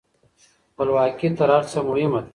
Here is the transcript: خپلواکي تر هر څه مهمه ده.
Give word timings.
خپلواکي 0.71 1.29
تر 1.37 1.49
هر 1.55 1.63
څه 1.71 1.77
مهمه 1.87 2.19
ده. 2.23 2.29